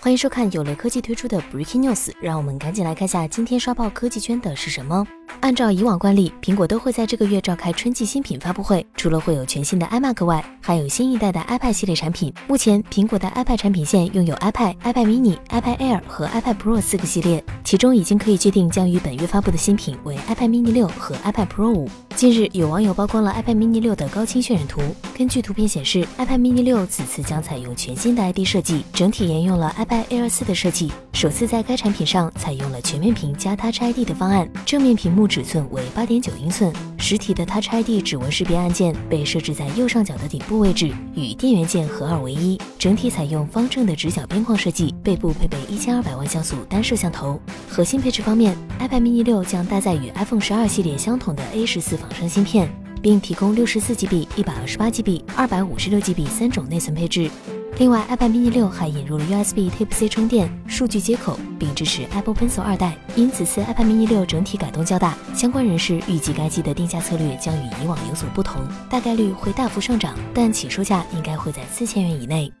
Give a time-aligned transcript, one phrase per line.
[0.00, 5.04] 欢迎收看有雷科技推出的 Breaking News，让我们赶紧来看下今天刷爆科技圈的是什么。
[5.40, 12.32] 按照以往惯例，苹果都会在这个月召开春季新品发布会，除了会有全新的 iMac 外，还有新一代的 iPad 系列产品。
[12.46, 21.88] 目前，苹果的 iPad 产品线拥有 iPad、iPad mini、iPad Air 和 iPad Pro 四个系列，其中已经可以确定将于本月发布的新品为 iPad mini 六和 iPad Pro 五。
[22.16, 24.80] 近日，有网友曝光了 iPad mini 六的高清渲染图。
[25.16, 34.48] 根据图片显示，iPad mini 六此次将采用全新的 ID 设计，整体沿用了 iPad Air 四的设计，首次在该产品上采用了全面屏加 Touch ID 的方案。
[34.66, 42.56] 正面屏幕幕尺寸为八点九英寸，实体的 Touch ID 指纹识别按键被设置在右上角的顶部位置，与电源键合二为一。
[42.78, 47.40] 整体采用方正的直角边框设计，背部配备一千二百万像素单摄像头。
[47.68, 52.70] 核心配置方面，iPad mini 六将搭载与 iPhone 十二系列相同的 A 十四仿生芯片，
[53.02, 57.28] 并提供六十四 GB、一百二十八 GB、二百五十六 GB 三种内存配置。
[57.78, 62.96] 另外，iPad mini 六还引入了 USB Type-C 充电、数据接口，并支持 Apple Pencil 二代。
[63.14, 72.52] 因此次 iPad mini 六整体改动较大，相关人士预计该机的定价策略将与以往有所不同，大概率会大幅上涨，但起售价应该会在四千元以内。